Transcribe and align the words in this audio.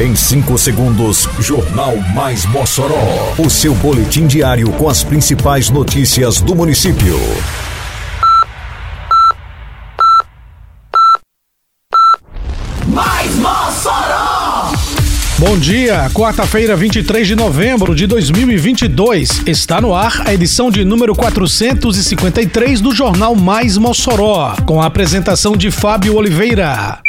Em 0.00 0.14
5 0.14 0.56
segundos, 0.56 1.28
Jornal 1.40 1.96
Mais 2.14 2.46
Mossoró. 2.46 3.34
O 3.36 3.50
seu 3.50 3.74
boletim 3.74 4.28
diário 4.28 4.70
com 4.74 4.88
as 4.88 5.02
principais 5.02 5.70
notícias 5.70 6.40
do 6.40 6.54
município. 6.54 7.18
Mais 12.86 13.34
Mossoró! 13.34 14.70
Bom 15.36 15.58
dia, 15.58 16.08
quarta-feira, 16.14 16.76
23 16.76 17.26
de 17.26 17.34
novembro 17.34 17.92
de 17.92 18.06
2022. 18.06 19.48
Está 19.48 19.80
no 19.80 19.92
ar 19.96 20.22
a 20.28 20.32
edição 20.32 20.70
de 20.70 20.84
número 20.84 21.12
453 21.12 22.80
do 22.80 22.94
Jornal 22.94 23.34
Mais 23.34 23.76
Mossoró, 23.76 24.54
com 24.64 24.80
a 24.80 24.86
apresentação 24.86 25.56
de 25.56 25.72
Fábio 25.72 26.14
Oliveira. 26.14 27.00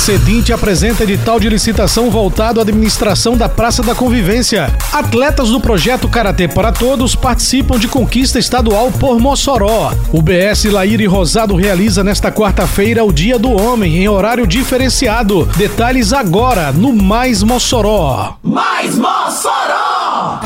Cedinte 0.00 0.50
apresenta 0.50 1.02
edital 1.04 1.38
de 1.38 1.46
licitação 1.46 2.10
voltado 2.10 2.58
à 2.58 2.62
administração 2.62 3.36
da 3.36 3.50
Praça 3.50 3.82
da 3.82 3.94
Convivência. 3.94 4.74
Atletas 4.90 5.50
do 5.50 5.60
projeto 5.60 6.08
Karatê 6.08 6.48
para 6.48 6.72
Todos 6.72 7.14
participam 7.14 7.78
de 7.78 7.86
conquista 7.86 8.38
estadual 8.38 8.90
por 8.90 9.20
Mossoró. 9.20 9.92
O 10.10 10.22
BS 10.22 10.64
Laíre 10.72 11.04
Rosado 11.04 11.54
realiza 11.54 12.02
nesta 12.02 12.32
quarta-feira 12.32 13.04
o 13.04 13.12
Dia 13.12 13.38
do 13.38 13.52
Homem 13.52 13.98
em 13.98 14.08
horário 14.08 14.46
diferenciado. 14.46 15.44
Detalhes 15.54 16.14
agora 16.14 16.72
no 16.72 16.94
Mais 16.94 17.42
Mossoró. 17.42 18.38
Mais 18.42 18.96
Mossoró! 18.96 20.40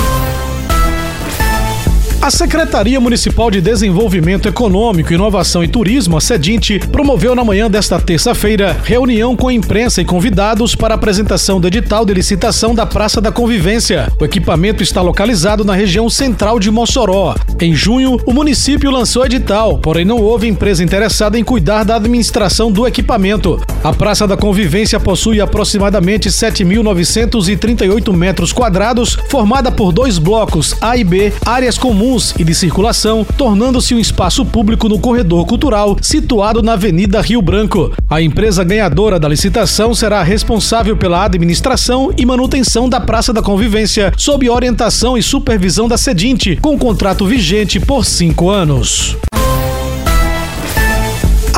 A 2.25 2.31
Secretaria 2.31 2.99
Municipal 2.99 3.51
de 3.51 3.61
Desenvolvimento 3.61 4.49
Econômico, 4.49 5.13
Inovação 5.13 5.63
e 5.63 5.69
Turismo, 5.69 6.17
a 6.17 6.23
SEDINTE, 6.23 6.79
promoveu 6.91 7.35
na 7.35 7.45
manhã 7.45 7.71
desta 7.71 8.01
terça-feira 8.01 8.75
reunião 8.83 9.37
com 9.37 9.49
a 9.49 9.53
imprensa 9.53 10.01
e 10.01 10.07
convidados 10.07 10.75
para 10.75 10.95
apresentação 10.95 11.61
do 11.61 11.67
edital 11.67 12.07
de 12.07 12.15
licitação 12.15 12.75
da 12.75 12.87
Praça 12.87 13.21
da 13.21 13.31
Convivência. 13.31 14.11
O 14.19 14.25
equipamento 14.25 14.83
está 14.83 15.03
localizado 15.03 15.67
na 15.67 15.75
região 15.75 16.09
central 16.09 16.59
de 16.59 16.71
Mossoró. 16.71 17.35
Em 17.61 17.75
junho, 17.75 18.17
o 18.25 18.33
município 18.33 18.91
lançou 18.91 19.27
edital, 19.27 19.77
porém 19.77 20.07
não 20.07 20.17
houve 20.17 20.49
empresa 20.49 20.83
interessada 20.83 21.39
em 21.39 21.45
cuidar 21.45 21.85
da 21.85 21.97
administração 21.97 22.73
do 22.73 22.87
equipamento. 22.87 23.61
A 23.83 23.93
Praça 23.93 24.27
da 24.27 24.35
Convivência 24.35 24.99
possui 24.99 25.43
aproximadamente 25.43 26.31
7.938 26.31 28.17
metros 28.17 28.51
quadrados, 28.51 29.19
formada 29.29 29.71
por 29.71 29.93
dois 29.93 30.17
blocos 30.17 30.75
A 30.81 30.97
e 30.97 31.05
B, 31.05 31.31
áreas 31.45 31.77
comuns 31.77 32.14
e 32.39 32.45
de 32.45 32.55
circulação, 32.55 33.27
tornando-se 33.37 33.95
um 33.95 33.99
espaço 33.99 34.45
público 34.45 34.89
no 34.89 34.99
corredor 34.99 35.45
cultural 35.47 35.97
situado 36.01 36.63
na 36.63 36.75
Avenida 36.75 37.21
Rio 37.21 37.43
Branco. 37.43 37.93
A 38.09 38.23
empresa 38.23 38.63
ganhadora 38.63 39.19
da 39.19 39.29
licitação 39.29 39.95
será 39.95 40.23
responsável 40.23 40.97
pela 40.97 41.25
administração 41.25 42.13
e 42.17 42.25
manutenção 42.25 42.89
da 42.89 43.01
Praça 43.01 43.33
da 43.33 43.43
Convivência, 43.43 44.13
sob 44.17 44.49
orientação 44.49 45.19
e 45.19 45.23
supervisão 45.23 45.89
da 45.89 45.99
Sedinte, 45.99 46.57
com 46.63 46.79
contrato 46.79 47.27
vigente 47.27 47.81
por 47.81 48.05
cinco 48.05 48.49
anos. 48.49 49.17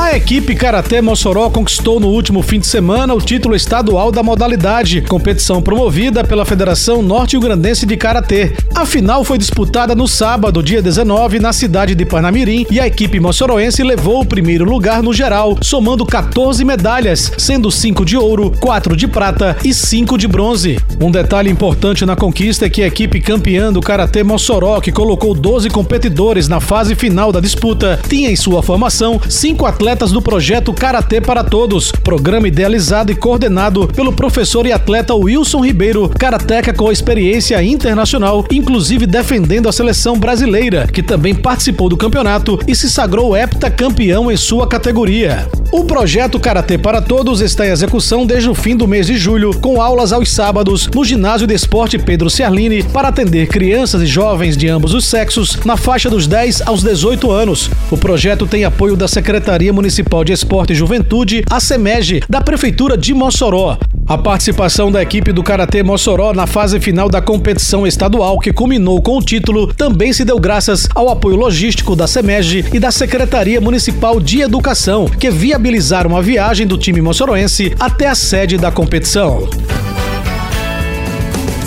A 0.07 0.17
equipe 0.17 0.55
Karatê 0.55 1.01
Mossoró 1.01 1.51
conquistou 1.51 1.99
no 1.99 2.07
último 2.07 2.41
fim 2.41 2.61
de 2.61 2.67
semana 2.69 3.13
o 3.13 3.21
título 3.21 3.57
estadual 3.57 4.13
da 4.13 4.23
modalidade, 4.23 5.03
competição 5.03 5.61
promovida 5.61 6.23
pela 6.23 6.45
Federação 6.45 7.03
Norte-Grandense 7.03 7.85
de 7.85 7.97
Karatê. 7.97 8.53
A 8.73 8.87
final 8.87 9.25
foi 9.25 9.37
disputada 9.37 9.97
no 9.97 10.07
sábado, 10.07 10.63
dia 10.63 10.81
19, 10.81 11.41
na 11.41 11.53
cidade 11.53 11.97
de 11.97 12.07
Parnamirim, 12.07 12.65
e 12.71 12.79
a 12.79 12.87
equipe 12.87 13.19
moçoroense 13.19 13.83
levou 13.83 14.21
o 14.21 14.25
primeiro 14.25 14.65
lugar 14.65 15.03
no 15.03 15.13
geral, 15.13 15.59
somando 15.61 16.07
14 16.07 16.65
medalhas, 16.65 17.33
sendo 17.37 17.69
5 17.69 18.05
de 18.05 18.17
ouro, 18.17 18.53
4 18.61 18.97
de 18.97 19.09
prata 19.09 19.57
e 19.65 19.75
5 19.75 20.17
de 20.17 20.29
bronze. 20.29 20.79
Um 21.01 21.11
detalhe 21.11 21.51
importante 21.51 22.07
na 22.07 22.15
conquista 22.15 22.65
é 22.65 22.71
que 22.71 22.85
a 22.85 22.87
equipe 22.87 23.21
campeã 23.21 23.73
do 23.73 23.81
Karatê 23.81 24.23
Mossoró, 24.23 24.81
que 24.81 24.93
colocou 24.93 25.35
12 25.35 25.69
competidores 25.69 26.47
na 26.47 26.61
fase 26.61 26.95
final 26.95 27.33
da 27.33 27.41
disputa, 27.41 27.99
tinha 28.09 28.31
em 28.31 28.37
sua 28.37 28.63
formação 28.63 29.21
5 29.29 29.67
atletas 29.67 29.96
atletas 29.97 30.13
do 30.13 30.21
projeto 30.21 30.75
Karatê 30.75 31.23
para 31.23 31.43
Todos, 31.43 31.91
programa 31.91 32.47
idealizado 32.47 33.11
e 33.11 33.15
coordenado 33.15 33.89
pelo 33.89 34.13
professor 34.13 34.67
e 34.67 34.73
atleta 34.73 35.15
Wilson 35.15 35.65
Ribeiro, 35.65 36.11
karateca 36.19 36.75
com 36.75 36.93
experiência 36.93 37.63
internacional, 37.63 38.45
inclusive 38.51 39.07
defendendo 39.07 39.71
a 39.71 39.73
seleção 39.73 40.19
brasileira, 40.19 40.87
que 40.87 41.03
também 41.03 41.35
participou 41.35 41.89
do 41.89 41.97
campeonato 41.97 42.59
e 42.69 42.77
se 42.77 42.91
sagrou 42.91 43.35
heptacampeão 43.35 44.31
em 44.31 44.37
sua 44.37 44.69
categoria. 44.69 45.49
O 45.73 45.85
projeto 45.85 46.39
Karatê 46.39 46.77
para 46.77 47.01
Todos 47.01 47.41
está 47.41 47.67
em 47.67 47.71
execução 47.71 48.27
desde 48.27 48.49
o 48.49 48.55
fim 48.55 48.77
do 48.77 48.87
mês 48.87 49.07
de 49.07 49.17
julho, 49.17 49.59
com 49.61 49.81
aulas 49.81 50.13
aos 50.13 50.31
sábados 50.31 50.89
no 50.95 51.05
Ginásio 51.05 51.47
de 51.47 51.55
Esporte 51.55 51.99
Pedro 51.99 52.29
Ciarline 52.29 52.83
para 52.83 53.09
atender 53.09 53.49
crianças 53.49 54.03
e 54.03 54.07
jovens 54.07 54.57
de 54.57 54.69
ambos 54.69 54.95
os 54.95 55.07
sexos 55.07 55.59
na 55.65 55.77
faixa 55.77 56.11
dos 56.11 56.27
10 56.27 56.63
aos 56.67 56.83
18 56.83 57.31
anos. 57.31 57.71
O 57.91 57.97
projeto 57.97 58.47
tem 58.47 58.65
apoio 58.65 58.97
da 58.97 59.09
Secretaria 59.09 59.73
Municipal 59.73 59.86
de 60.25 60.33
Esporte 60.33 60.73
e 60.73 60.77
Juventude, 60.77 61.45
a 61.51 61.61
SEMEG, 61.61 62.23
da 62.29 62.41
Prefeitura 62.41 62.97
de 62.97 63.15
Mossoró. 63.15 63.79
A 64.09 64.19
participação 64.19 64.91
da 64.91 65.03
equipe 65.03 65.33
do 65.33 65.43
Karatê 65.43 65.83
Mossoró 65.83 66.33
na 66.33 66.47
fase 66.47 66.79
final 66.81 67.09
da 67.09 67.21
competição 67.21 67.87
estadual, 67.87 68.39
que 68.39 68.53
culminou 68.53 69.01
com 69.03 69.19
o 69.19 69.23
título, 69.23 69.73
também 69.75 70.13
se 70.13 70.25
deu 70.25 70.39
graças 70.39 70.89
ao 70.95 71.09
apoio 71.09 71.37
logístico 71.37 71.97
da 71.97 72.07
SEMEG 72.07 72.65
e 72.73 72.79
da 72.79 72.91
Secretaria 72.91 73.61
Municipal 73.61 74.21
de 74.21 74.41
Educação, 74.41 75.07
que 75.07 75.31
viabilizaram 75.31 76.17
a 76.17 76.21
viagem 76.21 76.67
do 76.67 76.79
time 76.79 77.01
moçoroense 77.01 77.75
até 77.79 78.07
a 78.07 78.15
sede 78.15 78.57
da 78.57 78.71
competição. 78.71 79.49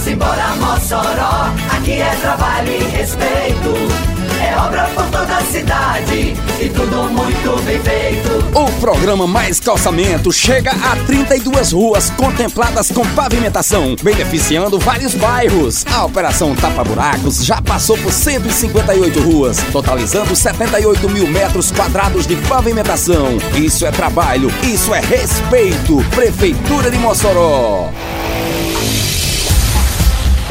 Simbora 0.03 0.55
Mossoró, 0.55 1.53
aqui 1.71 1.93
é 1.93 2.15
trabalho 2.21 2.71
e 2.71 2.97
respeito. 2.97 4.08
Cidade 5.49 6.35
e 6.61 6.69
tudo 6.69 7.09
muito 7.09 7.61
bem 7.63 7.79
feito. 7.79 8.29
O 8.53 8.71
programa 8.79 9.25
Mais 9.25 9.59
Calçamento 9.59 10.31
chega 10.31 10.71
a 10.71 10.95
32 11.07 11.71
ruas 11.71 12.11
contempladas 12.11 12.91
com 12.91 13.05
pavimentação, 13.15 13.95
beneficiando 14.01 14.77
vários 14.77 15.15
bairros. 15.15 15.85
A 15.91 16.05
operação 16.05 16.55
Tapa 16.55 16.83
Buracos 16.83 17.43
já 17.43 17.61
passou 17.61 17.97
por 17.97 18.11
158 18.11 19.19
ruas, 19.21 19.57
totalizando 19.71 20.35
78 20.35 21.09
mil 21.09 21.27
metros 21.27 21.71
quadrados 21.71 22.27
de 22.27 22.35
pavimentação. 22.47 23.37
Isso 23.55 23.85
é 23.85 23.91
trabalho, 23.91 24.51
isso 24.63 24.93
é 24.93 24.99
respeito. 24.99 25.97
Prefeitura 26.11 26.91
de 26.91 26.97
Mossoró. 26.97 27.89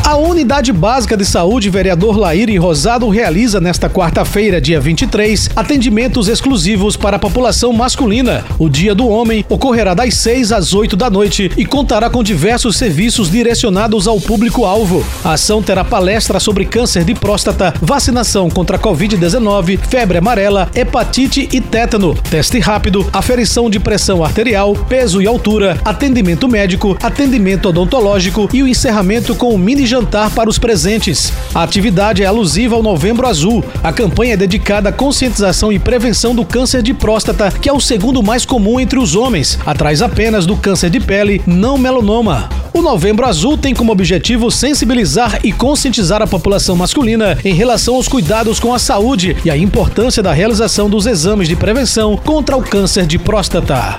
A 0.09 0.17
Unidade 0.17 0.73
Básica 0.73 1.19
de 1.19 1.25
Saúde 1.27 1.69
Vereador 1.69 2.17
Laíre 2.17 2.57
Rosado 2.57 3.11
realiza 3.11 3.61
nesta 3.61 3.91
quarta-feira, 3.91 4.59
dia 4.59 4.81
23, 4.81 5.51
atendimentos 5.55 6.29
exclusivos 6.29 6.97
para 6.97 7.17
a 7.17 7.19
população 7.19 7.75
masculina. 7.75 8.43
O 8.59 8.71
Dia 8.71 8.95
do 8.95 9.07
Homem 9.07 9.45
ocorrerá 9.51 9.93
das 9.93 10.15
6 10.15 10.51
às 10.51 10.73
8 10.73 10.97
da 10.97 11.11
noite 11.11 11.53
e 11.59 11.67
contará 11.67 12.09
com 12.09 12.23
diversos 12.23 12.79
serviços 12.79 13.31
direcionados 13.31 14.09
ao 14.09 14.19
público-alvo. 14.19 15.05
A 15.23 15.35
ação 15.35 15.63
terá 15.63 15.85
palestra 15.85 16.41
sobre 16.41 16.65
câncer 16.65 17.05
de 17.05 17.15
próstata, 17.15 17.75
vacinação 17.83 18.49
contra 18.49 18.79
a 18.79 18.81
Covid-19, 18.81 19.79
febre 19.91 20.17
amarela, 20.17 20.71
hepatite 20.75 21.51
e 21.53 21.61
tétano, 21.61 22.15
teste 22.31 22.59
rápido, 22.59 23.07
aferição 23.13 23.69
de 23.69 23.79
pressão 23.79 24.25
arterial, 24.25 24.75
peso 24.89 25.21
e 25.21 25.27
altura, 25.27 25.79
atendimento 25.85 26.49
médico, 26.49 26.97
atendimento 27.03 27.69
odontológico 27.69 28.49
e 28.55 28.63
o 28.63 28.67
encerramento 28.67 29.35
com 29.35 29.55
o 29.55 29.59
mini 29.59 29.87
jantar 29.99 30.31
para 30.31 30.49
os 30.49 30.59
presentes. 30.59 31.33
A 31.53 31.65
atividade 31.65 32.23
é 32.23 32.27
alusiva 32.27 32.77
ao 32.77 32.83
Novembro 32.83 33.27
Azul. 33.27 33.65
A 33.83 33.93
campanha 33.93 34.35
é 34.35 34.37
dedicada 34.37 34.91
à 34.91 34.93
conscientização 34.93 35.73
e 35.73 35.79
prevenção 35.79 36.35
do 36.35 36.45
câncer 36.45 36.83
de 36.83 36.95
próstata, 36.95 37.51
que 37.51 37.69
é 37.69 37.73
o 37.73 37.81
segundo 37.81 38.23
mais 38.23 38.45
comum 38.45 38.79
entre 38.79 38.99
os 38.99 39.17
homens, 39.17 39.59
atrás 39.67 40.01
apenas 40.01 40.47
do 40.47 40.57
câncer 40.57 40.89
de 40.89 41.01
pele 41.01 41.43
não 41.45 41.77
melanoma. 41.77 42.49
O 42.73 42.81
Novembro 42.81 43.27
Azul 43.27 43.59
tem 43.59 43.75
como 43.75 43.91
objetivo 43.91 44.53
sensibilizar 44.53 45.41
e 45.43 45.51
conscientizar 45.51 46.23
a 46.23 46.27
população 46.29 46.77
masculina 46.77 47.37
em 47.45 47.55
relação 47.55 47.97
aos 47.97 48.07
cuidados 48.07 48.61
com 48.61 48.73
a 48.73 48.79
saúde 48.79 49.37
e 49.45 49.51
a 49.51 49.57
importância 49.57 50.23
da 50.23 50.33
realização 50.33 50.89
dos 50.89 51.07
exames 51.07 51.49
de 51.49 51.57
prevenção 51.57 52.17
contra 52.17 52.57
o 52.57 52.63
câncer 52.63 53.05
de 53.05 53.19
próstata. 53.19 53.99